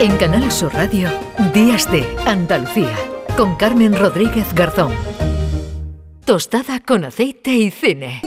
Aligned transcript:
En 0.00 0.16
Canal 0.16 0.52
Sur 0.52 0.72
Radio, 0.74 1.08
Días 1.52 1.90
de 1.90 2.06
Andalucía, 2.24 2.94
con 3.36 3.56
Carmen 3.56 3.98
Rodríguez 3.98 4.46
Garzón. 4.54 4.92
Tostada 6.24 6.78
con 6.78 7.04
aceite 7.04 7.50
y 7.50 7.72
cine. 7.72 8.20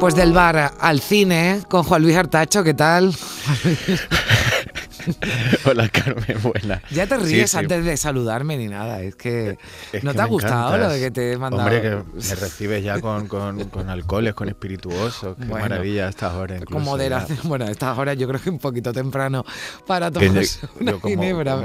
Pues 0.00 0.16
del 0.16 0.32
bar 0.32 0.72
al 0.80 1.00
cine 1.00 1.60
con 1.68 1.84
Juan 1.84 2.02
Luis 2.02 2.16
Artacho, 2.16 2.64
¿qué 2.64 2.74
tal? 2.74 3.14
Hola 5.64 5.88
Carmen, 5.88 6.42
buena. 6.42 6.82
Ya 6.90 7.06
te 7.06 7.16
ríes 7.16 7.54
antes 7.54 7.84
de 7.84 7.96
saludarme 7.96 8.56
ni 8.56 8.68
nada, 8.68 9.02
es 9.02 9.14
que 9.14 9.58
no 10.02 10.14
te 10.14 10.20
ha 10.20 10.26
gustado 10.26 10.76
lo 10.78 10.88
de 10.88 11.00
que 11.00 11.10
te 11.10 11.32
he 11.32 11.38
mandado. 11.38 11.62
Hombre, 11.62 11.82
que 11.82 11.96
me 11.96 12.34
recibes 12.34 12.84
ya 12.84 13.00
con, 13.00 13.26
con, 13.28 13.88
alcoholes, 13.88 14.34
con 14.34 14.48
espirituosos, 14.48 15.36
qué 15.36 15.44
maravilla 15.44 16.06
a 16.06 16.10
estas 16.10 16.34
horas. 16.34 16.64
Con 16.64 16.82
moderación, 16.82 17.38
bueno, 17.44 17.66
a 17.66 17.70
estas 17.70 17.96
horas 17.98 18.16
yo 18.16 18.28
creo 18.28 18.40
que 18.40 18.50
un 18.50 18.58
poquito 18.58 18.92
temprano 18.92 19.44
para 19.86 20.10
tomar 20.10 20.30
una 20.80 20.92
como, 20.92 21.08
ginebra. 21.08 21.62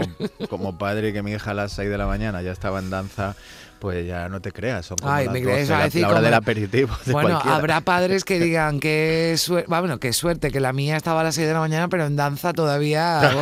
Como, 0.50 0.78
padre 0.78 1.14
que 1.14 1.22
mi 1.24 1.32
hija 1.32 1.52
a 1.52 1.54
las 1.54 1.74
6 1.74 1.90
de 1.90 1.98
la 1.98 2.08
mañana 2.08 2.42
ya 2.42 2.52
estaba 2.52 2.80
en 2.80 2.90
danza 2.90 3.36
pues 3.82 4.06
ya 4.06 4.30
no 4.30 4.40
te 4.42 4.52
creas, 4.52 4.86
son 4.86 4.98
como 4.98 5.12
Ay, 5.12 5.28
me 5.28 5.42
crees, 5.42 5.72
a 5.72 5.86
decir 5.86 6.04
la 6.04 6.10
hora 6.10 6.22
del 6.22 6.36
aperitivo. 6.36 6.96
bueno, 7.08 7.42
habrá 7.44 7.82
padres 7.82 8.24
que 8.24 8.40
digan 8.40 8.80
que 8.80 9.34
suerte, 9.40 9.66
bueno, 9.68 10.00
qué 10.00 10.14
suerte, 10.14 10.52
que 10.52 10.60
la 10.60 10.72
mía 10.72 10.98
estaba 10.98 11.22
a 11.22 11.24
las 11.24 11.34
6 11.34 11.48
de 11.48 11.54
la 11.54 11.62
mañana, 11.62 11.88
pero 11.88 12.06
en 12.06 12.16
danza 12.16 12.54
todavía 12.54 13.22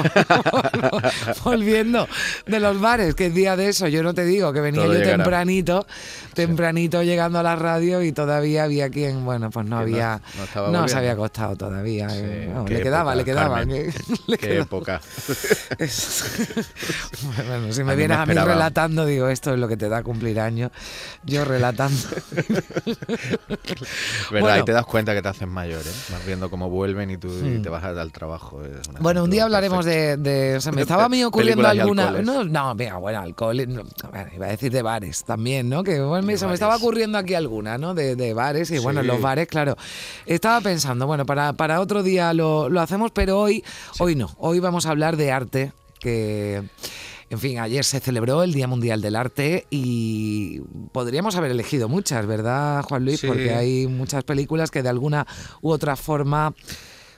volviendo 1.44 2.07
de 2.47 2.59
los 2.61 2.80
bares, 2.80 3.16
que 3.16 3.25
es 3.25 3.33
día 3.35 3.57
de 3.57 3.67
eso, 3.67 3.89
yo 3.89 4.02
no 4.02 4.13
te 4.13 4.23
digo 4.23 4.53
que 4.53 4.61
venía 4.61 4.85
yo 4.85 5.02
tempranito, 5.02 5.85
tempranito 6.33 7.03
llegando 7.03 7.39
a 7.39 7.44
la 7.44 7.58
radio 7.58 8.02
y 8.02 8.14
todavía 8.14 8.64
había 8.64 8.89
quien, 8.89 9.25
bueno, 9.25 9.49
pues 9.49 9.66
no 9.66 9.77
había, 9.77 10.21
no, 10.71 10.88
se 10.88 10.97
había 10.97 11.11
acostado 11.11 11.58
todavía. 11.58 12.08
Eh, 12.14 12.49
le 12.66 12.81
quedaba, 12.81 13.14
le 13.14 13.25
quedaba. 13.25 13.66
qué 13.66 14.59
época. 14.59 15.02
bueno, 17.45 17.73
si 17.73 17.83
me 17.83 17.97
vienes 17.97 18.17
a 18.17 18.25
mí 18.25 18.36
relatando, 18.36 19.05
digo, 19.05 19.27
esto 19.27 19.53
es 19.53 19.59
lo 19.59 19.67
que 19.67 19.75
te 19.75 19.89
da 19.89 20.02
cumplir 20.02 20.28
año, 20.38 20.69
yo 21.23 21.45
relatando. 21.45 21.97
¿Verdad? 24.31 24.59
y 24.59 24.63
te 24.63 24.73
das 24.73 24.86
cuenta 24.86 25.13
que 25.13 25.21
te 25.21 25.30
hacen 25.30 25.49
mayor, 25.49 25.81
¿eh? 25.81 25.91
Vas 26.11 26.25
viendo 26.25 26.49
cómo 26.49 26.69
vuelven 26.69 27.09
y 27.09 27.17
tú 27.17 27.30
hmm. 27.30 27.61
te 27.61 27.69
vas 27.69 27.83
al 27.83 28.11
trabajo. 28.11 28.61
Bueno, 28.99 29.23
un 29.23 29.30
día 29.30 29.45
hablaremos 29.45 29.86
de, 29.86 30.55
O 30.58 30.61
sea, 30.61 30.71
me 30.71 30.81
estaba 30.81 31.05
a 31.05 31.09
mí 31.09 31.23
ocurriendo 31.23 31.67
alguna. 31.67 32.11
No, 32.21 32.44
no, 32.44 32.75
venga, 32.75 32.97
bueno, 32.97 33.21
alcohol. 33.21 33.59
iba 33.59 34.45
a 34.45 34.49
decir 34.49 34.71
de 34.71 34.81
bares 34.81 35.23
también, 35.23 35.69
¿no? 35.69 35.83
Que 35.83 36.02
bueno, 36.02 36.27
me, 36.27 36.36
me 36.36 36.53
estaba 36.53 36.75
ocurriendo 36.75 37.17
aquí 37.17 37.33
alguna, 37.33 37.77
¿no? 37.77 37.93
De, 37.93 38.16
de 38.16 38.33
bares. 38.33 38.71
Y 38.71 38.80
bueno, 38.80 39.02
los 39.02 39.21
bares, 39.21 39.47
claro. 39.47 39.77
Estaba 40.25 40.61
pensando, 40.61 41.08
bueno, 41.08 41.25
para, 41.25 41.53
para 41.53 41.80
otro 41.80 42.03
día 42.03 42.33
lo, 42.33 42.69
lo 42.69 42.81
hacemos, 42.81 43.11
pero 43.11 43.39
hoy, 43.39 43.64
hoy 43.99 44.16
no. 44.16 44.30
Hoy 44.38 44.59
vamos 44.59 44.86
a 44.86 44.91
hablar 44.91 45.17
de 45.17 45.31
arte 45.31 45.71
que 45.99 46.64
en 47.30 47.39
fin, 47.39 47.59
ayer 47.59 47.85
se 47.85 47.99
celebró 47.99 48.41
el 48.44 48.53
Día 48.53 48.67
Mundial 48.67 49.02
del 49.02 49.16
Arte 49.16 49.67
y 49.69 50.61
podríamos 50.91 51.36
haber 51.36 51.52
elegido 51.52 51.88
muchas, 51.88 52.25
¿verdad, 52.25 52.83
Juan 52.83 53.05
Luis? 53.05 53.21
Porque 53.25 53.53
hay 53.53 53.88
muchas 53.88 54.23
películas 54.23 54.71
que 54.71 54.81
de 54.81 54.89
alguna 54.89 55.27
u 55.61 55.69
otra 55.69 55.95
forma 55.95 56.55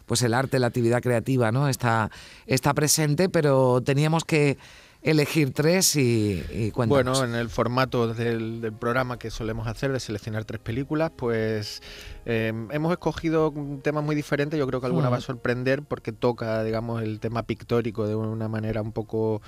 pues 0.05 0.21
el 0.23 0.33
arte, 0.33 0.59
la 0.59 0.67
actividad 0.67 1.01
creativa, 1.01 1.53
¿no? 1.53 1.69
Está, 1.69 2.11
está 2.45 2.73
presente, 2.73 3.29
pero 3.29 3.79
teníamos 3.81 4.25
que 4.25 4.57
elegir 5.01 5.51
tres 5.51 5.95
y, 5.95 6.43
y 6.51 6.71
Bueno, 6.71 7.23
en 7.23 7.33
el 7.33 7.49
formato 7.49 8.13
del, 8.13 8.71
programa 8.79 9.17
que 9.17 9.31
solemos 9.31 9.67
hacer 9.67 9.91
de 9.91 9.99
seleccionar 9.99 10.45
tres 10.45 10.61
películas, 10.61 11.11
pues 11.15 11.81
em, 12.25 12.69
hemos 12.71 12.91
escogido 12.91 13.53
temas 13.81 14.03
muy 14.03 14.15
diferentes. 14.15 14.59
Yo 14.59 14.67
creo 14.67 14.79
que 14.79 14.85
alguna 14.85 15.09
va 15.09 15.17
a 15.17 15.19
mm. 15.19 15.23
sorprender 15.23 15.81
porque 15.81 16.11
toca, 16.11 16.63
digamos, 16.63 17.01
el 17.01 17.19
tema 17.19 17.43
pictórico 17.43 18.07
de 18.07 18.15
una 18.15 18.47
manera 18.47 18.81
un 18.81 18.91
poco 18.91 19.41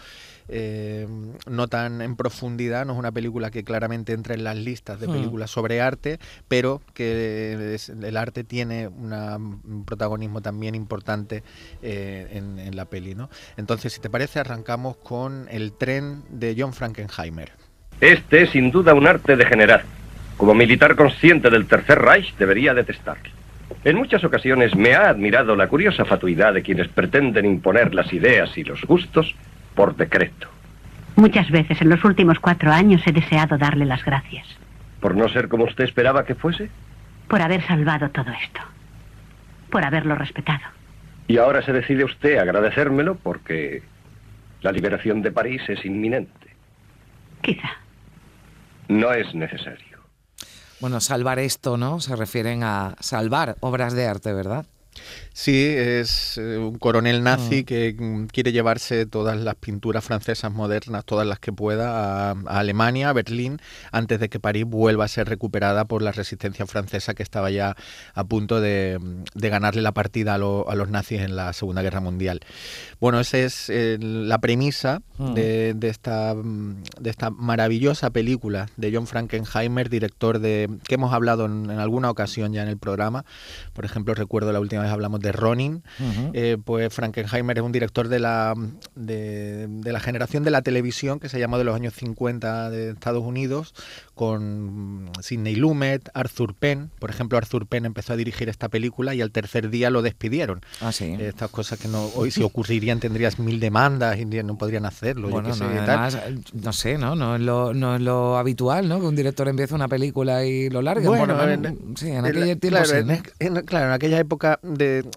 eh, 0.47 1.07
no 1.47 1.67
tan 1.67 2.01
en 2.01 2.15
profundidad. 2.15 2.85
No 2.85 2.93
es 2.93 2.99
una 2.99 3.11
película 3.11 3.51
que 3.51 3.63
claramente 3.63 4.13
entra 4.13 4.33
en 4.33 4.43
las 4.43 4.57
listas 4.57 4.99
de 4.99 5.07
mm. 5.07 5.11
películas 5.11 5.51
sobre 5.51 5.81
arte, 5.81 6.19
pero 6.47 6.81
que 6.93 7.77
el 8.01 8.17
arte 8.17 8.43
tiene 8.43 8.87
un 8.87 9.83
protagonismo 9.85 10.41
también 10.41 10.73
importante 10.73 11.43
eh, 11.81 12.27
en, 12.31 12.57
en 12.57 12.75
la 12.75 12.85
peli, 12.85 13.13
¿no? 13.13 13.29
Entonces, 13.55 13.93
si 13.93 13.99
te 13.99 14.09
parece, 14.09 14.39
arrancamos 14.39 14.97
con 14.97 15.42
el 15.49 15.73
tren 15.73 16.23
de 16.29 16.55
John 16.57 16.73
Frankenheimer. 16.73 17.51
Este 18.01 18.43
es 18.43 18.49
sin 18.49 18.71
duda 18.71 18.93
un 18.93 19.07
arte 19.07 19.35
de 19.35 19.45
generar. 19.45 19.83
Como 20.37 20.53
militar 20.53 20.95
consciente 20.95 21.49
del 21.49 21.67
Tercer 21.67 21.99
Reich 21.99 22.35
debería 22.35 22.73
detestarlo. 22.73 23.29
En 23.83 23.97
muchas 23.97 24.23
ocasiones 24.23 24.75
me 24.75 24.95
ha 24.95 25.09
admirado 25.09 25.55
la 25.55 25.67
curiosa 25.67 26.05
fatuidad 26.05 26.53
de 26.53 26.63
quienes 26.63 26.87
pretenden 26.87 27.45
imponer 27.45 27.93
las 27.93 28.11
ideas 28.13 28.57
y 28.57 28.63
los 28.63 28.81
gustos 28.83 29.35
por 29.75 29.95
decreto. 29.95 30.47
Muchas 31.15 31.49
veces 31.51 31.81
en 31.81 31.89
los 31.89 32.03
últimos 32.03 32.39
cuatro 32.39 32.71
años 32.71 33.01
he 33.05 33.11
deseado 33.11 33.57
darle 33.57 33.85
las 33.85 34.03
gracias. 34.03 34.47
¿Por 34.99 35.15
no 35.15 35.29
ser 35.29 35.47
como 35.47 35.65
usted 35.65 35.83
esperaba 35.83 36.25
que 36.25 36.35
fuese? 36.35 36.69
Por 37.27 37.41
haber 37.41 37.61
salvado 37.67 38.09
todo 38.09 38.31
esto. 38.31 38.61
Por 39.69 39.83
haberlo 39.83 40.15
respetado. 40.15 40.63
Y 41.27 41.37
ahora 41.37 41.61
se 41.61 41.73
decide 41.73 42.03
usted 42.03 42.37
agradecérmelo 42.37 43.15
porque 43.15 43.83
la 44.63 44.71
liberación 44.71 45.21
de 45.21 45.31
París 45.31 45.61
es 45.67 45.85
inminente. 45.85 46.55
Quizá. 47.41 47.69
No 48.87 49.11
es 49.11 49.33
necesario. 49.35 49.99
Bueno, 50.79 50.99
salvar 50.99 51.39
esto, 51.39 51.77
¿no? 51.77 51.99
Se 51.99 52.15
refieren 52.15 52.63
a 52.63 52.95
salvar 52.99 53.57
obras 53.59 53.93
de 53.93 54.07
arte, 54.07 54.33
¿verdad? 54.33 54.65
Sí, 55.33 55.65
es 55.65 56.37
eh, 56.37 56.59
un 56.59 56.77
coronel 56.77 57.23
nazi 57.23 57.61
mm. 57.61 57.65
que 57.65 57.95
mm, 57.97 58.25
quiere 58.27 58.51
llevarse 58.51 59.07
todas 59.07 59.35
las 59.39 59.55
pinturas 59.55 60.03
francesas 60.05 60.51
modernas, 60.51 61.05
todas 61.05 61.25
las 61.25 61.39
que 61.39 61.51
pueda, 61.51 62.29
a, 62.29 62.35
Alemania, 62.45 63.09
a 63.09 63.13
Berlín, 63.13 63.59
antes 63.91 64.19
de 64.19 64.29
que 64.29 64.39
París 64.39 64.65
vuelva 64.65 65.05
a 65.05 65.07
ser 65.07 65.27
recuperada 65.27 65.85
por 65.85 66.03
la 66.03 66.11
resistencia 66.11 66.67
francesa 66.67 67.15
que 67.15 67.23
estaba 67.23 67.49
ya 67.49 67.75
a 68.13 68.23
punto 68.25 68.61
de, 68.61 68.99
mm, 69.01 69.23
ganarle 69.33 69.81
la 69.81 69.91
partida 69.91 70.35
a, 70.35 70.37
los 70.37 70.89
nazis 70.89 71.21
en 71.21 71.35
la 71.35 71.51
Segunda 71.53 71.81
Guerra 71.81 71.99
Mundial. 71.99 72.41
Bueno, 72.99 73.19
esa 73.19 73.39
es 73.39 73.69
eh, 73.69 73.97
la 73.99 74.37
premisa 74.37 75.01
de, 75.17 75.75
esta, 75.81 76.35
de 76.35 77.09
esta 77.09 77.29
maravillosa 77.31 78.11
película 78.11 78.67
de 78.77 78.91
John 78.93 79.07
Frankenheimer, 79.07 79.89
director 79.89 80.39
de 80.39 80.69
que 80.87 80.95
hemos 80.95 81.13
hablado 81.13 81.45
en 81.45 81.71
alguna 81.71 82.09
ocasión 82.09 82.53
ya 82.53 82.61
en 82.61 82.69
el 82.69 82.77
programa. 82.77 83.25
Por 83.73 83.85
ejemplo, 83.85 84.13
recuerdo 84.13 84.51
la 84.51 84.59
última 84.59 84.82
hablamos 84.91 85.19
de 85.19 85.31
Ronin, 85.31 85.83
eh, 86.33 86.57
pues 86.63 86.93
Frankenheimer 86.93 87.57
es 87.57 87.63
un 87.63 87.71
director 87.71 88.07
de 88.07 88.19
la, 88.19 88.53
de, 88.95 89.67
la 89.83 89.99
generación 89.99 90.43
de 90.43 90.51
la 90.51 90.61
televisión 90.61 91.19
que 91.19 91.29
se 91.29 91.39
llamó 91.39 91.57
de 91.57 91.63
los 91.63 91.75
años 91.75 91.93
50 91.93 92.69
de 92.69 92.91
Estados 92.91 93.23
Unidos, 93.23 93.73
con 94.15 95.09
Sidney 95.21 95.55
Lumet, 95.55 96.09
Arthur 96.13 96.53
Penn. 96.53 96.91
Por 96.99 97.09
ejemplo, 97.09 97.37
Arthur 97.37 97.67
Penn 97.67 97.85
empezó 97.85 98.13
a 98.13 98.15
dirigir 98.15 98.49
esta 98.49 98.69
película 98.69 99.15
y 99.15 99.21
al 99.21 99.31
tercer 99.31 99.69
día 99.69 99.89
lo 99.89 100.01
despidieron. 100.01 100.61
Ah, 100.81 100.91
sí. 100.91 101.15
Estas 101.19 101.49
cosas 101.49 101.79
que 101.79 101.87
no 101.87 102.05
hoy 102.15 102.31
si 102.31 102.43
ocurrirían 102.43 102.99
tendrías 102.99 103.39
mil 103.39 103.59
demandas 103.59 104.19
y 104.19 104.25
no 104.25 104.57
podrían 104.57 104.85
hacerlo. 104.85 105.29
Bueno, 105.29 105.49
no, 105.55 105.69
no 106.53 106.73
sé, 106.73 106.97
¿no? 106.97 107.15
No 107.15 107.35
es, 107.35 107.41
lo, 107.41 107.73
no 107.73 107.95
es 107.95 108.01
lo 108.01 108.37
habitual, 108.37 108.87
¿no? 108.87 108.99
Que 108.99 109.05
un 109.05 109.15
director 109.15 109.47
empiece 109.47 109.73
una 109.73 109.87
película 109.87 110.45
y 110.45 110.69
lo 110.69 110.81
largue. 110.81 111.07
Bueno, 111.07 111.37
sí, 111.95 112.09
en 112.09 112.25
aquel 112.25 112.59
tiempo 112.59 112.83
claro, 113.65 113.87
en 113.87 113.91
aquella 113.91 114.19
época 114.19 114.59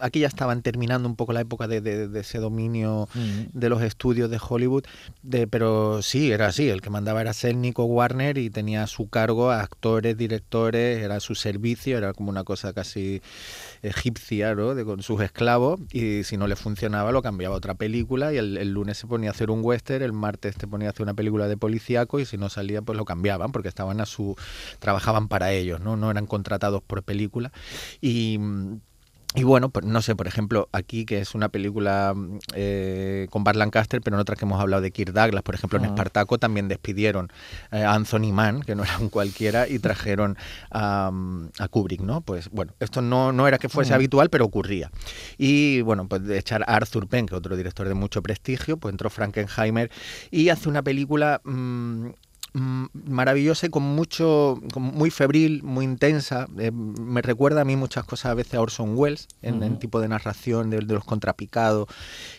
aquí 0.00 0.20
ya 0.20 0.28
estaban 0.28 0.62
terminando 0.62 1.08
un 1.08 1.16
poco 1.16 1.32
la 1.32 1.40
época 1.40 1.68
de, 1.68 2.10
ese 2.18 2.38
dominio 2.38 3.08
de 3.52 3.68
los 3.68 3.82
estudios 3.82 4.30
de 4.30 4.38
Hollywood, 4.40 4.84
de, 5.22 5.46
pero 5.46 6.02
sí, 6.02 6.30
era 6.30 6.48
así, 6.48 6.68
el 6.68 6.80
que 6.80 6.90
mandaba 6.90 7.20
era 7.20 7.32
Selnick 7.32 7.78
Warner 7.78 8.38
y 8.38 8.50
tenía 8.50 8.84
a 8.84 8.86
su 8.86 9.08
cargo 9.08 9.50
a 9.50 9.60
actores, 9.60 10.16
directores, 10.16 11.02
era 11.02 11.20
su 11.20 11.34
servicio, 11.34 11.98
era 11.98 12.12
como 12.12 12.30
una 12.30 12.44
cosa 12.44 12.72
casi 12.72 13.20
egipcia, 13.82 14.54
¿no? 14.54 14.74
De, 14.74 14.84
con 14.84 15.02
sus 15.02 15.20
esclavos 15.20 15.80
y 15.92 16.24
si 16.24 16.36
no 16.36 16.46
le 16.46 16.56
funcionaba 16.56 17.12
lo 17.12 17.22
cambiaba 17.22 17.54
a 17.54 17.58
otra 17.58 17.74
película 17.74 18.32
y 18.32 18.38
el, 18.38 18.72
lunes 18.72 18.98
se 18.98 19.06
ponía 19.06 19.30
a 19.30 19.32
hacer 19.32 19.50
un 19.50 19.60
western, 19.62 20.02
el 20.02 20.12
martes 20.12 20.56
te 20.56 20.66
ponía 20.66 20.88
a 20.88 20.90
hacer 20.90 21.02
una 21.02 21.14
película 21.14 21.48
de 21.48 21.56
policíaco 21.56 22.20
y 22.20 22.24
si 22.24 22.36
no 22.36 22.48
salía 22.48 22.82
pues 22.82 22.96
lo 22.96 23.04
cambiaban 23.04 23.52
porque 23.52 23.68
estaban 23.68 24.00
a 24.00 24.06
su 24.06 24.36
trabajaban 24.78 25.28
para 25.28 25.52
ellos, 25.52 25.80
¿no? 25.80 25.96
No 25.96 26.10
eran 26.10 26.26
contratados 26.26 26.82
por 26.82 27.02
película 27.02 27.52
y 28.00 28.38
y 29.36 29.44
bueno, 29.44 29.68
pues 29.68 29.84
no 29.84 30.00
sé, 30.00 30.16
por 30.16 30.26
ejemplo, 30.26 30.70
aquí 30.72 31.04
que 31.04 31.18
es 31.18 31.34
una 31.34 31.50
película 31.50 32.14
eh, 32.54 33.26
con 33.28 33.44
Bart 33.44 33.58
Lancaster, 33.58 34.00
pero 34.00 34.16
en 34.16 34.20
otras 34.20 34.38
que 34.38 34.46
hemos 34.46 34.58
hablado 34.58 34.80
de 34.80 34.90
Kirk 34.90 35.12
Douglas, 35.12 35.42
por 35.42 35.54
ejemplo, 35.54 35.78
en 35.78 35.84
ah. 35.84 35.88
Espartaco 35.88 36.38
también 36.38 36.68
despidieron 36.68 37.30
eh, 37.70 37.82
a 37.82 37.92
Anthony 37.92 38.32
Mann, 38.32 38.62
que 38.62 38.74
no 38.74 38.82
era 38.84 38.96
un 38.98 39.10
cualquiera, 39.10 39.68
y 39.68 39.78
trajeron 39.78 40.38
a, 40.70 41.10
Kubrick, 41.70 42.00
¿no? 42.00 42.22
Pues 42.22 42.48
bueno, 42.50 42.72
esto 42.80 43.02
no, 43.02 43.30
no 43.30 43.46
era 43.46 43.58
que 43.58 43.68
fuese 43.68 43.92
mm. 43.92 43.96
habitual, 43.96 44.30
pero 44.30 44.46
ocurría. 44.46 44.90
Y 45.36 45.82
bueno, 45.82 46.08
pues 46.08 46.24
de 46.24 46.38
echar 46.38 46.62
a 46.62 46.74
Arthur 46.74 47.06
Penn, 47.06 47.26
que 47.26 47.34
es 47.34 47.38
otro 47.38 47.56
director 47.56 47.86
de 47.86 47.94
mucho 47.94 48.22
prestigio, 48.22 48.78
pues 48.78 48.92
entró 48.92 49.10
Frankenheimer 49.10 49.90
y 50.30 50.48
hace 50.48 50.70
una 50.70 50.82
película... 50.82 51.42
Mm, 51.44 52.06
mm, 52.06 52.14
maravillosa 52.56 53.66
y 53.66 53.70
con 53.70 53.82
mucho, 53.82 54.60
muy 54.76 55.10
febril, 55.10 55.62
muy 55.62 55.84
intensa. 55.84 56.46
Eh, 56.58 56.70
me 56.70 57.22
recuerda 57.22 57.60
a 57.60 57.64
mí 57.64 57.76
muchas 57.76 58.04
cosas 58.04 58.32
a 58.32 58.34
veces 58.34 58.54
a 58.54 58.60
Orson 58.60 58.96
Welles 58.96 59.28
en 59.42 59.62
el 59.62 59.78
tipo 59.78 60.00
de 60.00 60.08
narración 60.08 60.70
de, 60.70 60.82
los 60.82 61.04
contrapicados. 61.04 61.88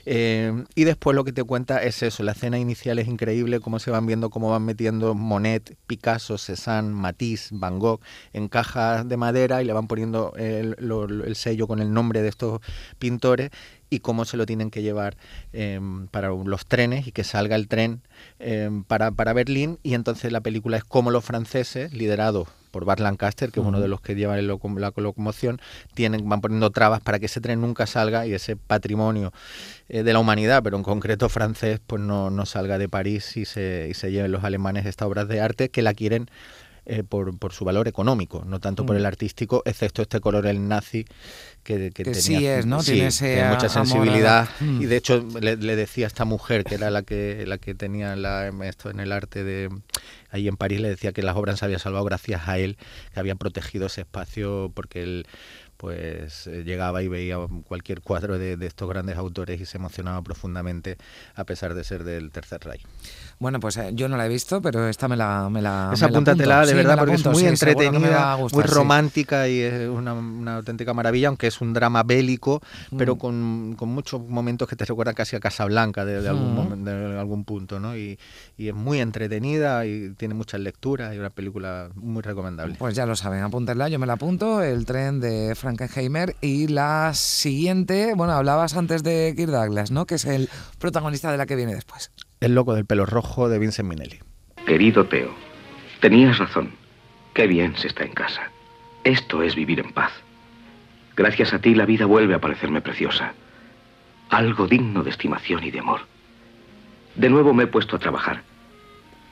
Eh, 0.06 0.64
y 0.76 0.84
después 0.86 1.16
lo 1.16 1.24
que 1.24 1.34
te 1.34 1.44
cuenta 1.44 1.84
es 1.84 2.02
eso, 2.04 2.24
la 2.24 2.32
escena 2.32 2.58
inicial 2.58 3.00
es 3.00 3.08
increíble, 3.08 3.60
cómo 3.60 3.80
se 3.80 3.92
van 3.92 4.06
viendo, 4.06 4.30
cómo 4.30 4.50
van 4.50 4.64
metiendo 4.64 5.14
Monet, 5.14 5.78
Picasso, 5.86 6.38
Cézanne, 6.38 6.90
Matisse, 6.90 7.50
Van 7.52 7.80
Gogh 7.80 8.02
en 8.34 8.48
cajas 8.48 9.08
de 9.08 9.18
madera 9.18 9.62
y 9.62 9.66
le 9.66 9.74
van 9.74 9.88
poniendo 9.88 10.34
el 10.38 11.36
sello 11.36 11.68
con 11.68 11.80
el 11.80 11.94
nombre 11.94 12.22
de 12.22 12.30
estos 12.30 12.62
pintores 12.98 13.52
y 13.90 14.00
cómo 14.00 14.26
se 14.26 14.38
lo 14.38 14.46
tienen 14.46 14.70
que 14.70 14.82
llevar 14.82 15.18
em, 15.54 16.08
para 16.08 16.30
los 16.30 16.66
trenes 16.66 17.08
y 17.08 17.12
que 17.12 17.24
salga 17.24 17.56
el 17.56 17.68
tren 17.68 18.02
em, 18.40 18.84
para, 18.84 19.12
para, 19.12 19.34
Berlín. 19.34 19.80
Y 19.84 19.94
entonces 19.94 20.32
la 20.32 20.42
película 20.42 20.78
es 20.78 20.84
cómo 20.84 21.12
los 21.12 21.24
franceses, 21.24 21.94
liderados 21.94 22.48
por 22.72 22.86
Bart 22.86 23.00
Lancaster, 23.00 23.52
que 23.52 23.60
es 23.60 23.66
uno 23.66 23.80
de 23.80 23.88
los 23.88 24.02
que 24.02 24.16
llevan 24.16 24.46
la 24.46 24.94
locomoción, 24.96 25.60
tienen, 25.94 26.28
van 26.28 26.42
poniendo 26.42 26.70
trabas 26.70 27.02
para 27.02 27.18
que 27.18 27.26
ese 27.26 27.42
tren 27.42 27.62
nunca 27.62 27.88
salga 27.88 28.28
y 28.28 28.34
ese 28.34 28.56
patrimonio 28.56 29.34
eh, 29.90 30.04
de 30.04 30.14
la 30.14 30.20
humanidad, 30.20 30.62
pero 30.64 30.78
en 30.78 30.84
concreto 30.84 31.30
francés, 31.30 31.80
pues 31.86 32.02
no, 32.02 32.30
no 32.30 32.46
salga 32.46 32.78
de 32.78 32.90
París 32.90 33.38
y 33.38 33.46
se, 33.46 33.88
y 33.90 33.94
se 33.94 34.12
lleven 34.12 34.32
los 34.32 34.44
alemanes 34.44 34.86
estas 34.86 35.08
obras 35.08 35.28
de 35.28 35.42
arte 35.42 35.70
que 35.70 35.82
la 35.82 35.94
quieren 35.94 36.30
eh, 36.90 37.04
por, 37.04 37.38
por, 37.38 37.52
su 37.52 37.66
valor 37.66 37.90
económico, 37.90 38.46
no 38.46 38.62
tanto 38.62 38.86
por 38.86 38.96
mm. 38.96 39.00
el 39.00 39.06
artístico, 39.06 39.62
excepto 39.66 40.02
este 40.02 40.22
color 40.22 40.48
el 40.48 40.70
nazi 40.70 41.06
que, 41.62 41.92
que, 41.92 42.16
sí 42.16 42.48
es, 42.48 42.66
¿no? 42.66 42.82
tiene, 42.82 43.10
mucha 43.50 43.68
sensibilidad 43.68 44.48
y 44.62 44.86
de 44.86 44.96
hecho 44.96 45.22
le, 45.42 45.58
decía 45.58 46.06
a 46.06 46.08
esta 46.08 46.24
mujer 46.24 46.64
que 46.64 46.76
era 46.76 46.90
la 46.90 47.04
que 47.04 47.44
la 47.46 47.58
que 47.58 47.76
tenía 47.76 48.16
la, 48.16 48.48
esto 48.64 48.90
en 48.90 49.02
el 49.02 49.12
arte 49.12 49.44
de 49.44 49.70
ahí 50.30 50.48
en 50.48 50.56
París 50.56 50.80
le 50.80 50.88
decía 50.88 51.12
que 51.12 51.22
las 51.24 51.36
obras 51.36 51.60
se 51.60 51.66
habían 51.66 51.82
salvado 51.82 52.06
gracias 52.06 52.48
a 52.48 52.58
él, 52.58 52.78
que 53.14 53.20
habían 53.20 53.38
protegido 53.38 53.88
ese 53.88 54.02
espacio 54.02 54.72
porque 54.74 55.04
él 55.04 55.28
pues 55.78 56.48
eh, 56.48 56.64
llegaba 56.64 57.02
y 57.04 57.08
veía 57.08 57.38
cualquier 57.68 58.02
cuadro 58.02 58.38
de, 58.38 58.58
estos 58.66 58.90
grandes 58.90 59.16
autores 59.18 59.62
y 59.62 59.66
se 59.66 59.78
emocionaba 59.78 60.22
profundamente 60.24 60.98
a 61.36 61.44
pesar 61.44 61.74
de 61.74 61.84
ser 61.84 62.04
del 62.04 62.32
Tercer 62.32 62.62
Reich. 62.62 62.82
Bueno, 63.40 63.60
pues 63.60 63.78
eh, 63.78 63.92
yo 63.94 64.10
no 64.10 64.18
la 64.18 64.26
he 64.26 64.30
visto, 64.30 64.62
pero 64.62 64.88
esta 64.88 65.08
me 65.08 65.16
la 65.16 65.50
me 65.50 65.62
la 65.62 65.92
Esa 65.94 66.08
apúntatela 66.08 66.66
de 66.66 66.74
verdad 66.74 66.98
porque 66.98 67.16
es 67.16 67.26
muy 67.26 67.46
entretenida, 67.46 68.38
muy 68.38 68.64
romántica 68.64 69.48
y 69.48 69.62
es 69.62 69.88
una, 69.88 70.56
auténtica 70.56 70.94
maravilla, 70.94 71.28
aunque 71.28 71.48
es 71.48 71.62
un 71.62 71.74
drama 71.74 72.04
bélico, 72.04 72.62
pero 72.98 73.16
mm. 73.16 73.20
con, 73.20 73.76
con, 73.78 73.90
muchos 73.90 74.22
momentos 74.22 74.68
que 74.68 74.76
te 74.76 74.86
recuerdan 74.86 75.14
casi 75.14 75.36
a 75.36 75.40
Casablanca 75.40 76.04
de, 76.04 76.22
de 76.22 76.30
algún, 76.30 76.82
mm. 76.82 76.84
de 76.84 77.20
algún 77.20 77.44
punto, 77.44 77.80
¿no? 77.80 77.96
Y, 77.96 78.18
y, 78.58 78.70
es 78.70 78.74
muy 78.74 79.00
entretenida 79.00 79.86
y 79.86 80.14
tiene 80.18 80.34
muchas 80.34 80.60
lecturas 80.60 81.14
y 81.16 81.20
una 81.20 81.30
película 81.30 81.90
muy 81.96 82.24
recomendable. 82.24 82.76
Pues 82.80 82.96
ya 82.96 83.06
lo 83.06 83.16
saben, 83.16 83.44
apúntenla, 83.44 83.88
yo 83.90 84.00
me 84.00 84.08
la 84.08 84.14
apunto, 84.14 84.64
el 84.64 84.86
tren 84.86 85.20
de 85.20 85.56
Frankenheimer 85.68 86.36
y 86.40 86.68
la 86.68 87.14
siguiente, 87.14 88.14
bueno, 88.16 88.32
hablabas 88.32 88.78
antes 88.78 89.04
de 89.04 89.34
Kirk 89.36 89.52
Douglas, 89.52 89.92
¿no? 89.92 90.06
Que 90.06 90.16
es 90.16 90.24
el 90.24 90.48
protagonista 90.80 91.30
de 91.30 91.38
la 91.38 91.46
que 91.46 91.58
viene 91.58 91.76
después. 91.76 92.10
El 92.40 92.56
loco 92.56 92.74
del 92.74 92.86
pelo 92.86 93.06
rojo 93.06 93.50
de 93.50 93.60
Vincent 93.60 93.90
Minelli. 93.90 94.20
Querido 94.66 95.06
Teo, 95.08 95.34
tenías 96.00 96.38
razón. 96.38 96.72
Qué 97.34 97.48
bien 97.48 97.76
se 97.76 97.88
está 97.88 98.06
en 98.06 98.14
casa. 98.14 98.50
Esto 99.04 99.44
es 99.44 99.56
vivir 99.56 99.82
en 99.82 99.92
paz. 99.92 100.14
Gracias 101.18 101.54
a 101.54 101.60
ti 101.60 101.76
la 101.76 101.86
vida 101.86 102.06
vuelve 102.06 102.36
a 102.36 102.40
parecerme 102.40 102.80
preciosa. 102.80 103.34
Algo 104.30 104.68
digno 104.68 105.04
de 105.04 105.10
estimación 105.10 105.66
y 105.66 105.72
de 105.72 105.80
amor. 105.80 106.02
De 107.16 107.30
nuevo 107.30 107.54
me 107.54 107.64
he 107.64 107.68
puesto 107.68 107.98
a 107.98 108.00
trabajar. 108.00 108.44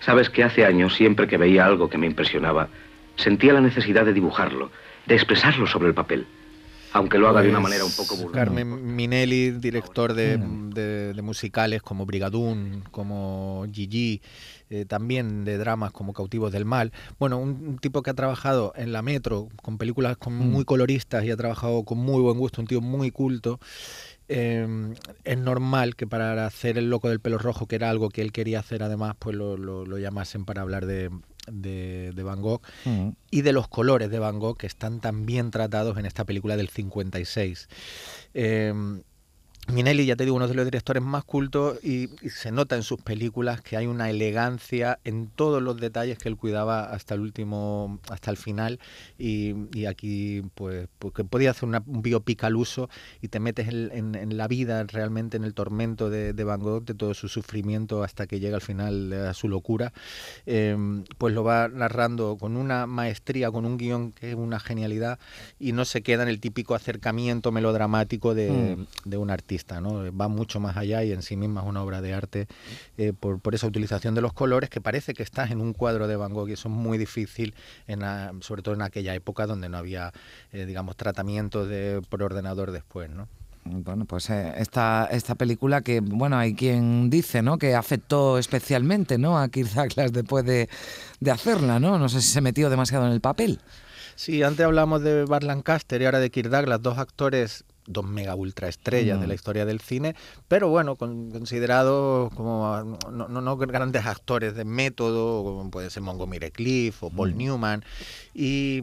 Sabes 0.01 0.29
que 0.29 0.43
hace 0.43 0.65
años, 0.65 0.95
siempre 0.95 1.27
que 1.27 1.37
veía 1.37 1.65
algo 1.65 1.89
que 1.89 1.97
me 1.97 2.07
impresionaba, 2.07 2.67
sentía 3.15 3.53
la 3.53 3.61
necesidad 3.61 4.03
de 4.03 4.13
dibujarlo, 4.13 4.69
de 5.05 5.15
expresarlo 5.15 5.67
sobre 5.67 5.89
el 5.89 5.93
papel 5.93 6.27
aunque 6.95 7.17
lo 7.17 7.27
haga 7.27 7.41
de 7.41 7.49
una 7.49 7.59
pues 7.59 7.63
manera 7.63 7.83
un 7.85 7.91
poco 7.91 8.15
burda. 8.15 8.31
Carmen 8.31 8.95
Minelli, 8.95 9.51
director 9.51 10.13
de, 10.13 10.37
musicales 11.21 11.81
como 11.81 12.05
Brigadoon, 12.05 12.85
como 12.89 13.65
Gigi, 13.69 14.21
eh, 14.69 14.85
también 14.85 15.43
de 15.43 15.57
dramas 15.57 15.91
como 15.91 16.13
Cautivos 16.13 16.53
del 16.53 16.63
Mal. 16.63 16.93
Bueno, 17.19 17.37
un, 17.37 17.79
tipo 17.79 18.01
que 18.01 18.11
ha 18.11 18.13
trabajado 18.13 18.71
en 18.77 18.93
la 18.93 19.01
Metro 19.01 19.49
con 19.61 19.77
películas 19.77 20.15
con 20.15 20.35
mm. 20.35 20.49
muy 20.49 20.63
coloristas 20.63 21.25
y 21.25 21.31
ha 21.31 21.35
trabajado 21.35 21.83
con 21.83 21.97
muy 21.97 22.21
buen 22.21 22.37
gusto, 22.37 22.61
un 22.61 22.67
tío 22.67 22.79
muy 22.79 23.11
culto. 23.11 23.59
Eh, 24.29 24.65
es 25.25 25.37
normal 25.37 25.97
que 25.97 26.07
para 26.07 26.45
hacer 26.45 26.77
El 26.77 26.89
Loco 26.89 27.09
del 27.09 27.19
Pelo 27.19 27.39
Rojo, 27.39 27.67
que 27.67 27.75
era 27.75 27.89
algo 27.89 28.07
que 28.07 28.21
él 28.21 28.31
quería 28.31 28.59
hacer 28.59 28.83
además, 28.83 29.15
pues 29.19 29.35
lo 29.35 29.97
llamasen 29.97 30.45
para 30.45 30.61
hablar 30.61 30.85
de, 30.85 31.09
de, 31.47 32.13
Van 32.23 32.41
Gogh 32.41 32.61
mm. 32.85 33.09
y 33.31 33.41
de 33.41 33.53
los 33.53 33.67
colores 33.67 34.09
de 34.09 34.19
Van 34.19 34.39
Gogh 34.39 34.57
que 34.57 34.67
están 34.67 34.99
tan 34.99 35.25
bien 35.25 35.51
tratados 35.51 35.97
en 35.97 36.05
esta 36.05 36.25
película 36.25 36.57
del 36.57 36.69
56. 36.69 37.69
Minelli, 39.67 40.05
ya 40.05 40.15
te 40.15 40.25
digo, 40.25 40.35
uno 40.35 40.47
de 40.47 40.53
los 40.53 40.65
directores 40.65 41.01
más 41.01 41.23
cultos 41.23 41.83
y, 41.83 42.09
se 42.29 42.51
nota 42.51 42.75
en 42.75 42.83
sus 42.83 43.01
películas 43.01 43.61
que 43.61 43.77
hay 43.77 43.87
una 43.87 44.09
elegancia 44.11 44.99
en 45.03 45.27
todos 45.27 45.61
los 45.61 45.77
detalles 45.77 46.19
que 46.19 46.29
él 46.29 46.37
cuidaba 46.37 46.83
hasta 46.83 47.15
el 47.15 47.21
último, 47.21 47.99
hasta 48.09 48.29
el 48.29 48.37
final 48.37 48.79
y, 49.17 49.85
aquí 49.85 50.43
pues 50.53 50.87
porque 50.99 51.23
podía 51.23 51.51
hacer 51.51 51.67
un 51.67 52.01
biopic 52.01 52.43
al 52.43 52.55
uso 52.55 52.89
y 53.21 53.29
te 53.29 53.39
metes 53.39 53.67
en, 53.67 54.37
la 54.37 54.47
vida 54.47 54.83
realmente 54.83 55.37
en 55.37 55.43
el 55.43 55.53
tormento 55.53 56.09
de, 56.09 56.43
Van 56.43 56.59
Gogh, 56.59 56.85
de 56.85 56.93
todo 56.93 57.13
su 57.15 57.27
sufrimiento 57.27 58.03
hasta 58.03 58.27
que 58.27 58.39
llega 58.39 58.55
al 58.55 58.61
final 58.61 59.11
a 59.13 59.33
su 59.33 59.49
locura, 59.49 59.93
em, 60.45 61.03
pues 61.17 61.33
lo 61.33 61.43
va 61.43 61.67
narrando 61.69 62.37
con 62.37 62.55
una 62.55 62.85
maestría, 62.85 63.49
con 63.49 63.65
un 63.65 63.77
guion 63.77 64.11
que 64.11 64.29
es 64.29 64.35
una 64.35 64.59
genialidad 64.59 65.17
y 65.59 65.71
no 65.71 65.85
se 65.85 66.03
queda 66.03 66.23
en 66.23 66.29
el 66.29 66.39
típico 66.39 66.75
acercamiento 66.75 67.51
melodramático 67.51 68.35
de, 68.35 68.77
mm. 68.77 69.09
de 69.09 69.17
un 69.17 69.31
artista. 69.31 69.54
Va 69.57 70.27
mucho 70.27 70.59
más 70.59 70.77
allá 70.77 71.03
y 71.03 71.11
en 71.11 71.21
sí 71.21 71.35
misma 71.35 71.61
es 71.61 71.67
una 71.67 71.83
obra 71.83 72.01
de 72.01 72.13
arte 72.13 72.47
eh, 72.97 73.13
por, 73.13 73.39
esa 73.53 73.67
utilización 73.67 74.15
de 74.15 74.21
los 74.21 74.33
colores 74.33 74.69
que 74.69 74.81
parece 74.81 75.13
que 75.13 75.23
estás 75.23 75.51
en 75.51 75.61
un 75.61 75.73
cuadro 75.73 76.07
de 76.07 76.15
Van 76.15 76.33
Gogh 76.33 76.49
y 76.49 76.53
eso 76.53 76.69
es 76.69 76.75
muy 76.75 76.97
difícil, 76.97 77.53
en 77.87 78.01
sobre 78.41 78.61
todo 78.61 78.75
en 78.75 78.81
aquella 78.81 79.13
época 79.15 79.47
donde 79.47 79.69
no 79.69 79.77
había, 79.77 80.11
eh, 80.51 80.65
digamos, 80.65 80.95
tratamiento 80.95 81.65
de, 81.65 82.01
por 82.09 82.23
ordenador 82.23 82.71
después, 82.71 83.09
¿no? 83.09 83.27
Bueno, 83.67 84.05
pues 84.05 84.29
eh, 84.29 84.53
esta, 84.57 85.07
esta 85.11 85.33
película 85.33 85.81
que, 85.81 85.99
bueno, 85.99 86.37
hay 86.37 86.53
quien 86.53 87.09
dice, 87.09 87.41
¿no? 87.41 87.57
Que 87.57 87.73
afectó 87.73 88.37
especialmente, 88.37 89.17
¿no? 89.17 89.39
A 89.39 89.49
Kirk 89.49 89.71
Douglas 89.71 90.11
después 90.11 90.45
de, 90.45 90.69
de 91.19 91.31
hacerla, 91.31 91.79
¿no? 91.79 91.97
No 91.97 92.07
sé 92.07 92.21
si 92.21 92.29
se 92.29 92.41
metió 92.41 92.69
demasiado 92.69 93.07
en 93.07 93.13
el 93.13 93.21
papel. 93.21 93.59
Sí, 94.15 94.43
antes 94.43 94.65
hablamos 94.65 95.01
de 95.01 95.25
Bart 95.25 95.43
Lancaster 95.43 96.01
y 96.01 96.05
ahora 96.05 96.19
de 96.19 96.29
Kirk 96.29 96.49
Douglas, 96.49 96.81
dos 96.81 96.99
actores 96.99 97.65
dos 97.87 98.05
mega 98.05 98.35
ultra 98.35 98.67
estrellas 98.67 99.19
de 99.19 99.27
la 99.27 99.33
mm. 99.33 99.35
historia 99.35 99.65
del 99.65 99.79
cine, 99.79 100.15
pero 100.47 100.69
bueno, 100.69 100.95
considerados 100.95 102.33
como 102.33 102.97
no, 103.11 103.27
no, 103.27 103.57
grandes 103.57 104.05
actores 104.05 104.55
de 104.55 104.65
método, 104.65 105.43
como 105.43 105.69
puede 105.71 105.89
ser 105.89 106.03
Montgomery 106.03 106.51
Cliff 106.51 107.03
o 107.03 107.09
Paul 107.09 107.33
mm. 107.33 107.37
Newman. 107.37 107.83
Y, 108.33 108.81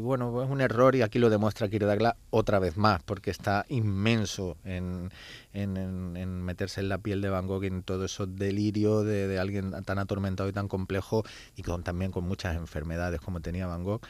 bueno, 0.00 0.42
es 0.42 0.50
un 0.50 0.60
error 0.60 0.96
y 0.96 1.02
aquí 1.02 1.18
lo 1.18 1.30
demuestra 1.30 1.68
Kirk 1.68 1.86
Douglas 1.86 2.14
otra 2.30 2.58
vez 2.58 2.76
más, 2.76 3.02
porque 3.02 3.30
está 3.30 3.64
inmenso 3.68 4.56
en, 4.64 5.10
en, 5.52 6.42
meterse 6.42 6.80
en 6.80 6.88
la 6.88 6.98
piel 6.98 7.20
de 7.20 7.30
Van 7.30 7.46
Gogh, 7.46 7.64
en 7.64 7.82
todo 7.82 8.04
eso 8.04 8.26
delirio 8.26 9.02
de, 9.02 9.38
alguien 9.38 9.72
tan 9.84 9.98
atormentado 9.98 10.48
y 10.48 10.52
tan 10.52 10.68
complejo 10.68 11.24
y 11.56 11.62
con, 11.62 11.82
también 11.82 12.10
con 12.10 12.24
muchas 12.24 12.56
enfermedades 12.56 13.20
como 13.20 13.40
tenía 13.40 13.66
Van 13.66 13.84
Gogh, 13.84 14.00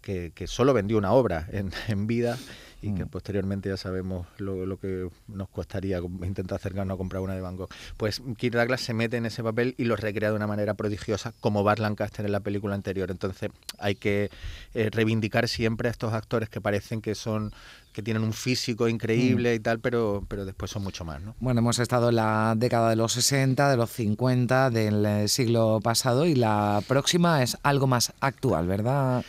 que, 0.00 0.32
que 0.34 0.46
solo 0.46 0.72
vendió 0.74 0.98
una 0.98 1.12
obra 1.12 1.48
en, 1.52 1.70
en 1.88 2.06
vida 2.06 2.38
y 2.82 2.94
que 2.94 3.04
mm. 3.04 3.08
posteriormente 3.08 3.68
ya 3.68 3.76
sabemos 3.76 4.26
lo, 4.38 4.78
que 4.78 5.08
nos 5.28 5.48
costaría 5.48 5.98
intentar 5.98 6.56
acercarnos 6.56 6.94
a 6.94 6.98
comprar 6.98 7.22
una 7.22 7.34
de 7.34 7.40
Van 7.40 7.56
Gogh. 7.56 7.68
Pues 7.96 8.22
Kirk 8.36 8.54
Douglas 8.54 8.80
se 8.80 8.94
mete 8.94 9.16
en 9.16 9.26
ese 9.26 9.42
papel 9.42 9.74
y 9.78 9.84
lo 9.84 9.96
recrea 9.96 10.30
de 10.30 10.36
una 10.36 10.46
manera 10.46 10.74
prodigiosa, 10.74 11.32
como 11.40 11.64
Bart 11.64 11.80
Lancaster 11.80 12.24
en 12.24 12.32
la 12.32 12.40
película 12.40 12.74
anterior. 12.74 13.10
Entonces 13.10 13.50
hay 13.78 13.94
que 13.94 14.30
eh, 14.74 14.90
reivindicar 14.90 15.48
siempre 15.48 15.88
a 15.88 15.90
estos 15.90 16.12
actores 16.12 16.48
que 16.48 16.60
parecen 16.60 17.00
que 17.00 17.14
son 17.14 17.52
que 17.96 18.02
tienen 18.02 18.24
un 18.24 18.34
físico 18.34 18.88
increíble 18.88 19.52
mm. 19.52 19.56
y 19.56 19.60
tal, 19.60 19.80
pero, 19.80 20.22
pero 20.28 20.44
después 20.44 20.70
son 20.70 20.84
mucho 20.84 21.02
más. 21.06 21.22
¿no? 21.22 21.34
Bueno, 21.40 21.60
hemos 21.60 21.78
estado 21.78 22.10
en 22.10 22.16
la 22.16 22.52
década 22.54 22.90
de 22.90 22.96
los 22.96 23.12
60, 23.12 23.70
de 23.70 23.76
los 23.78 23.90
50, 23.90 24.68
del 24.68 25.06
eh, 25.06 25.28
siglo 25.28 25.80
pasado 25.82 26.26
y 26.26 26.34
la 26.34 26.82
próxima 26.86 27.42
es 27.42 27.56
algo 27.62 27.86
más 27.86 28.12
actual, 28.20 28.66
¿verdad? 28.66 29.24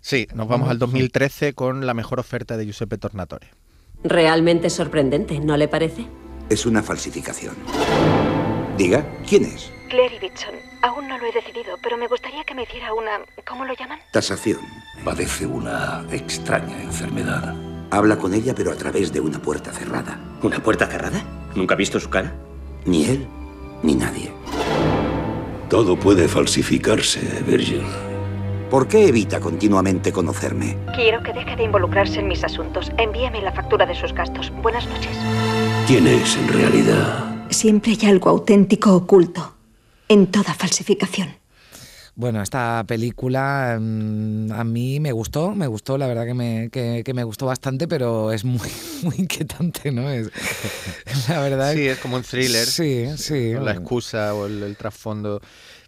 Sí, 0.00 0.28
nos 0.34 0.46
vamos 0.46 0.70
al 0.70 0.78
2013 0.78 1.54
con 1.54 1.84
la 1.84 1.94
mejor 1.94 2.20
oferta 2.20 2.56
de 2.56 2.64
Giuseppe 2.64 2.96
Tornatore. 2.96 3.48
Realmente 4.04 4.70
sorprendente, 4.70 5.40
¿no 5.40 5.56
le 5.56 5.66
parece? 5.66 6.06
Es 6.48 6.64
una 6.64 6.80
falsificación. 6.80 7.56
Diga, 8.78 9.04
¿quién 9.28 9.46
es? 9.46 9.72
Clary 9.90 10.20
Bitson. 10.20 10.54
Aún 10.82 11.08
no 11.08 11.18
lo 11.18 11.26
he 11.26 11.32
decidido, 11.32 11.76
pero 11.82 11.96
me 11.96 12.06
gustaría 12.06 12.44
que 12.44 12.54
me 12.54 12.62
hiciera 12.62 12.94
una... 12.94 13.20
¿Cómo 13.48 13.64
lo 13.64 13.74
llaman? 13.74 13.98
Tasación. 14.12 14.60
Padece 15.04 15.44
una 15.44 16.06
extraña 16.12 16.82
enfermedad. 16.82 17.71
Habla 17.92 18.16
con 18.16 18.32
ella, 18.32 18.54
pero 18.54 18.72
a 18.72 18.74
través 18.74 19.12
de 19.12 19.20
una 19.20 19.38
puerta 19.38 19.70
cerrada. 19.70 20.18
¿Una 20.42 20.62
puerta 20.62 20.86
cerrada? 20.86 21.22
¿Nunca 21.54 21.74
ha 21.74 21.76
visto 21.76 22.00
su 22.00 22.08
cara? 22.08 22.32
Ni 22.86 23.04
él, 23.04 23.26
ni 23.82 23.94
nadie. 23.94 24.32
Todo 25.68 25.94
puede 25.96 26.26
falsificarse, 26.26 27.20
Virgil. 27.46 27.82
¿Por 28.70 28.88
qué 28.88 29.08
evita 29.08 29.40
continuamente 29.40 30.10
conocerme? 30.10 30.78
Quiero 30.94 31.22
que 31.22 31.34
deje 31.34 31.54
de 31.54 31.64
involucrarse 31.64 32.20
en 32.20 32.28
mis 32.28 32.42
asuntos. 32.42 32.90
Envíame 32.96 33.42
la 33.42 33.52
factura 33.52 33.84
de 33.84 33.94
sus 33.94 34.14
gastos. 34.14 34.50
Buenas 34.62 34.86
noches. 34.88 35.14
¿Quién 35.86 36.06
es 36.06 36.34
en 36.38 36.48
realidad? 36.48 37.46
Siempre 37.50 37.92
hay 37.92 38.08
algo 38.08 38.30
auténtico 38.30 38.96
oculto 38.96 39.52
en 40.08 40.28
toda 40.28 40.54
falsificación. 40.54 41.41
Bueno, 42.14 42.42
esta 42.42 42.84
película 42.86 43.78
mm, 43.80 44.52
a 44.52 44.64
mí 44.64 45.00
me 45.00 45.12
gustó, 45.12 45.54
me 45.54 45.66
gustó, 45.66 45.96
la 45.96 46.06
verdad 46.06 46.26
que 46.26 46.34
me, 46.34 46.68
que, 46.70 47.14
me 47.14 47.24
gustó 47.24 47.46
bastante, 47.46 47.88
pero 47.88 48.32
es 48.32 48.44
muy, 48.44 48.68
muy 49.02 49.16
inquietante, 49.16 49.90
¿no? 49.90 50.10
Es, 50.10 50.30
la 51.28 51.40
verdad. 51.40 51.72
Sí, 51.72 51.88
es 51.88 51.98
como 51.98 52.16
un 52.16 52.22
thriller. 52.22 52.66
Sí, 52.66 53.06
sí. 53.16 53.54
La 53.54 53.72
excusa 53.72 54.34
o 54.34 54.46
el 54.46 54.76
trasfondo 54.76 55.40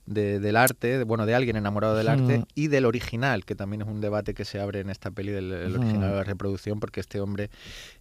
del 0.07 0.57
arte, 0.57 1.05
bueno, 1.05 1.27
de 1.27 1.35
alguien 1.35 1.57
enamorado 1.57 1.97
del 1.97 2.09
arte 2.09 2.45
y 2.55 2.69
del 2.69 2.85
original, 2.85 3.45
que 3.45 3.55
también 3.55 3.83
es 3.83 3.89
un 3.89 4.01
debate 4.01 4.35
que 4.35 4.45
se 4.45 4.61
abre 4.61 4.81
en 4.81 4.91
esta 4.91 5.11
peli 5.11 5.33
del 5.33 5.53
original 5.53 6.11
de 6.11 6.17
la 6.17 6.25
reproducción, 6.25 6.81
porque 6.81 7.01
este 7.01 7.21
hombre 7.21 7.51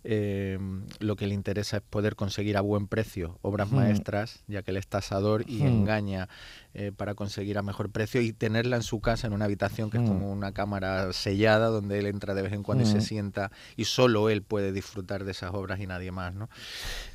eh, 0.04 0.60
lo 1.00 1.16
que 1.16 1.28
le 1.28 1.34
interesa 1.34 1.78
es 1.78 1.84
poder 1.84 2.16
conseguir 2.16 2.58
a 2.58 2.62
buen 2.62 2.88
precio 2.88 3.40
obras 3.42 3.72
maestras, 3.72 4.44
ya 4.48 4.64
que 4.64 4.72
él 4.72 4.78
es 4.78 4.88
tasador 4.88 5.46
y 5.48 5.64
engaña 5.64 6.28
eh, 6.76 6.92
para 6.96 7.14
conseguir 7.14 7.58
a 7.58 7.62
mejor 7.62 7.92
precio 7.92 8.20
y 8.22 8.34
tenerla 8.34 8.76
en 8.76 8.84
su 8.84 9.00
casa 9.00 9.28
en 9.28 9.34
una 9.34 9.46
habitación 9.46 9.92
que 9.92 9.98
es 9.98 10.04
como 10.04 10.32
una 10.32 10.54
cámara 10.54 11.14
sellada 11.14 11.68
donde 11.68 12.00
él 12.00 12.08
entra 12.08 12.34
de 12.34 12.42
vez 12.42 12.52
en 12.52 12.64
cuando 12.64 12.84
y 12.84 12.88
se 12.88 13.00
sienta 13.02 13.52
y 13.78 13.86
solo 13.86 14.30
él 14.30 14.42
puede 14.42 14.72
disfrutar 14.72 15.24
de 15.24 15.32
esas 15.32 15.54
obras 15.54 15.80
y 15.80 15.88
nadie 15.88 16.12
más. 16.12 16.34
¿no? 16.34 16.50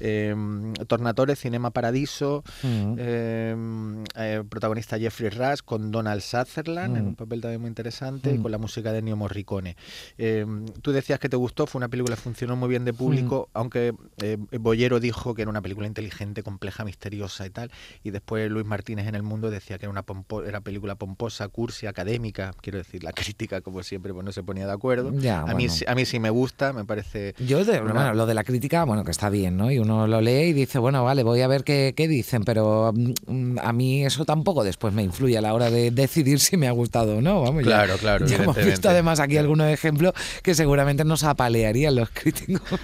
Em, 0.00 0.72
Tornatore, 0.74 1.34
Cinema 1.36 1.70
Paradiso, 1.72 2.44
em, 2.62 4.04
eh, 4.14 4.44
protagonista 4.78 4.98
Jeffrey 4.98 5.30
Rush 5.30 5.60
con 5.64 5.90
Donald 5.90 6.22
Sutherland 6.22 6.96
en 6.96 7.06
un 7.06 7.14
papel 7.14 7.40
también 7.40 7.60
muy 7.60 7.68
interesante 7.68 8.32
y 8.32 8.38
con 8.38 8.50
la 8.50 8.58
música 8.58 8.92
de 8.92 8.98
Ennio 8.98 9.16
Morricone. 9.16 9.76
Em, 10.16 10.66
tú 10.82 10.92
decías 10.92 11.18
que 11.18 11.28
te 11.28 11.36
gustó, 11.36 11.66
fue 11.66 11.78
una 11.78 11.88
película 11.88 12.16
que 12.16 12.22
funcionó 12.22 12.56
muy 12.56 12.68
bien 12.68 12.84
de 12.84 12.92
público, 12.92 13.48
aunque 13.54 13.94
eh, 14.22 14.36
Boyero 14.58 15.00
dijo 15.00 15.34
que 15.34 15.42
era 15.42 15.50
una 15.50 15.62
película 15.62 15.86
inteligente, 15.86 16.42
compleja, 16.42 16.84
misteriosa 16.84 17.46
y 17.46 17.50
tal, 17.50 17.70
y 18.04 18.10
después 18.10 18.50
Luis 18.50 18.66
Martínez 18.66 19.06
en 19.06 19.14
El 19.14 19.22
Mundo 19.22 19.50
decía 19.50 19.78
que 19.78 19.86
era 19.86 19.90
una 19.90 20.04
era 20.46 20.60
película 20.60 20.94
pomposa, 20.94 21.48
cursi, 21.48 21.86
académica, 21.86 22.52
quiero 22.60 22.78
decir, 22.78 23.02
la 23.02 23.12
crítica 23.12 23.60
como 23.60 23.82
siempre 23.82 24.12
pues 24.12 24.24
no 24.24 24.32
se 24.32 24.42
ponía 24.42 24.66
de 24.66 24.72
acuerdo. 24.72 25.08
a, 25.08 25.54
mí, 25.54 25.66
a 25.86 25.94
mí 25.94 26.04
sí 26.04 26.20
me 26.20 26.30
gusta, 26.30 26.72
me 26.72 26.84
parece... 26.84 27.34
Yo, 27.38 27.64
bueno, 27.64 28.14
lo 28.14 28.26
de 28.26 28.34
la 28.34 28.44
crítica, 28.44 28.84
bueno, 28.84 29.04
que 29.04 29.10
está 29.10 29.28
bien, 29.30 29.56
¿no? 29.56 29.70
Y 29.70 29.78
uno 29.78 30.06
lo 30.06 30.20
lee 30.20 30.48
y 30.48 30.52
dice, 30.52 30.78
bueno, 30.78 31.04
vale, 31.04 31.22
voy 31.22 31.40
a 31.40 31.48
ver 31.48 31.64
qué, 31.64 31.94
qué 31.96 32.08
dicen, 32.08 32.44
pero 32.44 32.92
mm, 32.94 33.58
a 33.60 33.72
mí 33.72 34.04
eso 34.04 34.24
tampoco 34.24 34.64
después 34.68 34.94
me 34.94 35.02
influye 35.02 35.36
a 35.36 35.40
la 35.40 35.52
hora 35.54 35.70
de 35.70 35.90
decidir 35.90 36.40
si 36.40 36.56
me 36.56 36.68
ha 36.68 36.72
gustado 36.72 37.18
o 37.18 37.20
no. 37.20 37.42
Vamos, 37.42 37.62
claro, 37.62 37.96
claro. 37.96 38.26
Ya 38.26 38.36
hemos 38.36 38.56
visto 38.56 38.88
además 38.88 39.20
aquí 39.20 39.36
algunos 39.36 39.68
ejemplos 39.68 40.14
que 40.42 40.54
seguramente 40.54 41.04
nos 41.04 41.24
apalearían 41.24 41.96
los 41.96 42.10
críticos. 42.10 42.80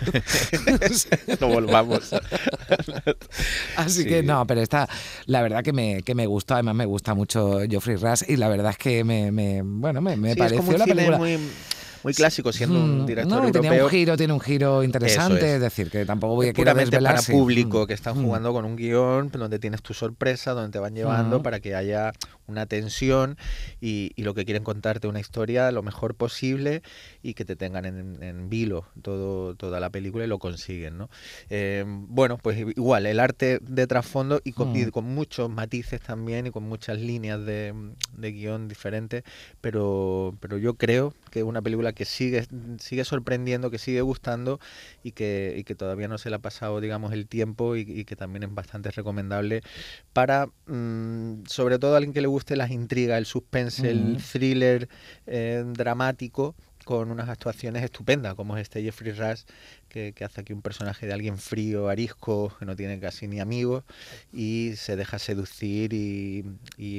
no 1.40 1.48
volvamos. 1.48 2.10
Así 3.76 4.04
que 4.04 4.22
no, 4.22 4.46
pero 4.46 4.60
está, 4.60 4.88
la 5.26 5.42
verdad 5.42 5.62
que 5.62 5.72
me, 5.72 6.02
que 6.02 6.14
me 6.14 6.26
gustó 6.26 6.54
además 6.54 6.74
me 6.74 6.86
gusta 6.86 7.14
mucho 7.14 7.60
Geoffrey 7.68 7.96
Rush 7.96 8.22
y 8.28 8.36
la 8.36 8.48
verdad 8.48 8.72
es 8.72 8.78
que 8.78 9.04
me, 9.04 9.30
me 9.30 9.62
bueno, 9.62 10.00
me, 10.00 10.16
me 10.16 10.36
pareció 10.36 10.76
la 10.76 10.84
película 10.84 11.18
muy 11.18 11.38
clásico 12.12 12.52
siendo 12.52 12.78
un 12.78 13.02
mm, 13.02 13.06
director 13.06 13.42
no, 13.42 13.50
Tiene 13.50 13.82
un 13.82 13.88
giro, 13.88 14.16
tiene 14.16 14.32
un 14.32 14.40
giro 14.40 14.82
interesante, 14.82 15.54
es. 15.54 15.60
decir, 15.60 15.90
que 15.90 16.04
tampoco 16.04 16.34
voy 16.34 16.48
a 16.48 16.52
querer 16.52 16.76
desvelar. 16.76 17.16
para 17.16 17.26
público, 17.26 17.84
mm. 17.84 17.86
que 17.86 17.94
están 17.94 18.22
jugando 18.22 18.52
con 18.52 18.64
un 18.64 18.76
guion 18.76 19.30
donde 19.30 19.58
tienes 19.58 19.80
tu 19.80 19.94
sorpresa, 19.94 20.52
donde 20.52 20.70
te 20.70 20.78
van 20.78 20.94
llevando 20.94 21.42
para 21.42 21.60
que 21.60 21.74
haya 21.74 22.12
una 22.46 22.66
tensión 22.66 23.38
y, 23.80 24.12
lo 24.24 24.34
que 24.34 24.46
quieren 24.46 24.64
contarte 24.64 25.06
una 25.06 25.20
historia 25.20 25.70
lo 25.70 25.82
mejor 25.82 26.14
posible 26.14 26.82
y 27.22 27.34
que 27.34 27.44
te 27.44 27.56
tengan 27.56 27.84
en, 27.84 28.48
vilo 28.48 28.86
todo, 29.02 29.54
toda 29.54 29.80
la 29.80 29.90
película 29.90 30.24
y 30.24 30.26
lo 30.26 30.38
consiguen, 30.38 30.96
¿no? 30.96 31.10
Eh, 31.50 31.84
bueno, 31.86 32.38
pues 32.38 32.58
igual, 32.58 33.04
el 33.04 33.20
arte 33.20 33.58
de 33.60 33.86
trasfondo 33.86 34.40
y 34.44 34.52
con, 34.52 34.74
y 34.74 34.90
con, 34.90 35.04
muchos 35.04 35.50
matices 35.50 36.00
también 36.00 36.46
y 36.46 36.50
con 36.50 36.64
muchas 36.64 36.98
líneas 36.98 37.44
de, 37.44 37.74
de 38.16 38.32
guion 38.32 38.68
diferentes, 38.68 39.24
pero, 39.60 40.34
pero 40.40 40.56
yo 40.56 40.74
creo 40.74 41.14
que 41.30 41.40
es 41.40 41.44
una 41.44 41.60
película 41.60 41.92
que 41.94 42.04
sigue, 42.04 42.46
sigue 42.78 43.04
sorprendiendo, 43.04 43.70
que 43.70 43.78
sigue 43.78 44.00
gustando 44.02 44.60
y 45.02 45.12
que, 45.12 45.54
y 45.56 45.64
que 45.64 45.74
todavía 45.74 46.08
no 46.08 46.18
se 46.18 46.30
le 46.30 46.36
ha 46.36 46.40
pasado, 46.40 46.80
digamos, 46.80 47.12
el 47.12 47.26
tiempo 47.26 47.76
y, 47.76 48.04
que 48.04 48.16
también 48.16 48.42
es 48.42 48.54
bastante 48.54 48.90
recomendable 48.90 49.62
para, 50.12 50.48
mm, 50.66 51.44
sobre 51.46 51.78
todo, 51.78 51.94
a 51.94 51.96
alguien 51.98 52.12
que 52.12 52.20
le 52.20 52.26
guste 52.28 52.56
las 52.56 52.70
intrigas, 52.70 53.18
el 53.18 53.26
suspense, 53.26 53.90
el 53.90 54.18
thriller 54.22 54.88
eh, 55.26 55.64
dramático 55.66 56.54
con 56.84 57.10
unas 57.10 57.28
actuaciones 57.28 57.82
estupendas, 57.82 58.34
como 58.34 58.56
es 58.56 58.62
este 58.62 58.82
Jeffrey 58.82 59.12
Rush, 59.12 59.42
que, 59.88 60.14
hace 60.24 60.40
aquí 60.40 60.52
un 60.52 60.62
personaje 60.62 61.06
de 61.06 61.12
alguien 61.12 61.38
frío, 61.38 61.88
arisco, 61.88 62.54
que 62.58 62.64
no 62.64 62.76
tiene 62.76 62.98
casi 62.98 63.28
ni 63.28 63.40
amigos, 63.40 63.84
y 64.32 64.72
se 64.76 64.96
deja 64.96 65.18
seducir 65.18 65.92
y, 65.92 66.44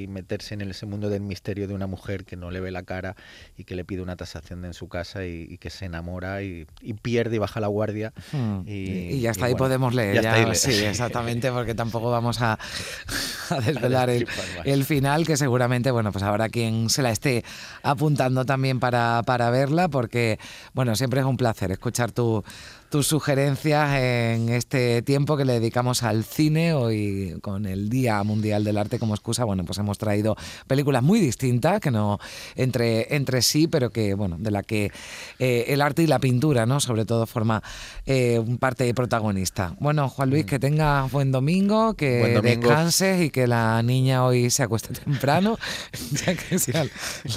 meterse 0.10 0.54
en 0.54 0.62
ese 0.62 0.86
mundo 0.86 1.10
del 1.10 1.22
misterio 1.22 1.68
de 1.68 1.74
una 1.74 1.88
mujer 1.88 2.26
que 2.26 2.38
no 2.38 2.52
le 2.52 2.60
ve 2.60 2.72
la 2.72 2.84
cara 2.84 3.16
y 3.58 3.66
que 3.66 3.76
le 3.76 3.84
pide 3.84 4.02
una 4.02 4.16
tasación 4.16 4.64
en 4.66 4.74
su 4.74 4.88
casa 4.88 5.26
y, 5.26 5.58
que 5.58 5.70
se 5.70 5.86
enamora 5.86 6.42
y, 6.44 6.66
pierde 7.02 7.36
y 7.36 7.40
baja 7.40 7.60
la 7.60 7.68
guardia. 7.68 8.14
Hmm. 8.32 8.62
Y, 8.66 9.20
ya 9.20 9.32
está 9.32 9.46
ahí 9.46 9.56
podemos 9.56 9.94
leer. 9.94 10.22
Ya 10.22 10.54
sí, 10.56 10.84
exactamente, 10.84 11.52
porque 11.52 11.76
tampoco 11.76 12.12
vamos 12.12 12.42
a, 12.42 12.58
desvelar 13.66 14.10
el, 14.10 14.86
final, 14.86 15.26
que 15.26 15.38
seguramente, 15.38 15.92
bueno, 15.92 16.12
pues 16.12 16.24
habrá 16.24 16.50
quien 16.50 16.90
se 16.90 17.02
la 17.02 17.12
esté 17.12 17.44
apuntando 17.84 18.46
también 18.46 18.80
para, 18.80 19.24
para 19.26 19.50
verla, 19.50 19.88
porque, 19.88 20.40
bueno, 20.74 20.96
siempre 20.96 21.20
es 21.20 21.26
un 21.26 21.38
placer 21.38 21.72
escuchar 21.72 22.12
tu 22.12 22.44
tus 22.90 23.08
sugerencias 23.08 23.96
en 23.96 24.50
este 24.50 25.02
tiempo 25.02 25.38
que 25.38 25.46
le 25.46 25.54
dedicamos 25.54 26.04
al 26.04 26.24
cine. 26.24 26.74
Hoy, 26.74 27.38
con 27.42 27.66
el 27.66 27.90
Día 27.90 28.24
Mundial 28.24 28.64
del 28.64 28.78
Arte 28.78 29.00
como 29.00 29.14
excusa, 29.14 29.44
bueno, 29.44 29.66
pues 29.66 29.78
hemos 29.80 29.98
traído 29.98 30.36
películas 30.68 31.04
muy 31.04 31.20
distintas, 31.20 31.80
que 31.80 31.92
no 31.92 32.20
entre, 32.56 33.16
entre 33.16 33.42
sí, 33.42 33.68
pero 33.68 33.90
que, 33.90 34.14
bueno, 34.14 34.38
de 34.40 34.52
la 34.52 34.64
que 34.64 34.92
eh, 35.40 35.66
el 35.68 35.82
arte 35.82 36.04
y 36.04 36.08
la 36.08 36.20
pintura, 36.20 36.66
¿no? 36.66 36.80
Sobre 36.80 37.06
todo 37.06 37.26
forma 37.26 37.62
eh, 38.06 38.44
parte 38.60 38.94
protagonista. 38.94 39.76
Bueno, 39.80 40.10
Juan 40.10 40.30
Luis, 40.30 40.46
que 40.46 40.60
tenga 40.60 41.04
buen 41.04 41.32
domingo, 41.32 41.96
que 41.96 42.40
descanses 42.42 43.22
y 43.22 43.30
que 43.30 43.48
la 43.48 43.82
niña 43.84 44.26
hoy 44.26 44.50
se 44.50 44.64
acueste 44.64 44.94
temprano, 44.94 45.58
ya 46.26 46.36
que 46.36 46.60
se 46.60 46.78
ha 46.78 46.86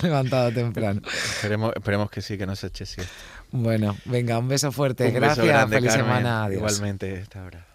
levantado 0.02 0.52
temprano. 0.52 1.00
Esperemos, 1.06 1.72
esperemos 1.74 2.10
que 2.10 2.22
sí, 2.22 2.38
que 2.38 2.46
no 2.46 2.56
se 2.56 2.68
eche 2.68 2.86
siesta. 2.86 3.12
Bueno, 3.50 3.96
venga, 4.04 4.38
un 4.38 4.48
beso 4.48 4.72
fuerte. 4.72 5.10
Gracias, 5.10 5.68
feliz 5.68 5.92
semana. 5.92 6.44
Adiós. 6.44 6.58
Igualmente, 6.58 7.14
esta 7.14 7.44
hora. 7.44 7.66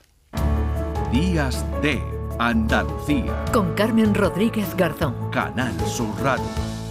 Días 1.12 1.66
de 1.82 2.02
Andalucía. 2.40 3.46
Con 3.52 3.74
Carmen 3.74 4.14
Rodríguez 4.14 4.76
Garzón. 4.76 5.32
Canal 5.32 5.74
Sur 5.88 6.10
Radio. 6.22 6.83